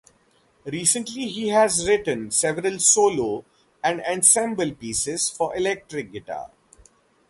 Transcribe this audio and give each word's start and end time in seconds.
Recently 0.65 1.27
he 1.27 1.49
has 1.49 1.87
written 1.87 2.31
several 2.31 2.79
solo 2.79 3.45
and 3.83 4.01
ensemble 4.01 4.73
pieces 4.73 5.29
for 5.29 5.55
electric 5.55 6.11
guitar. 6.11 6.49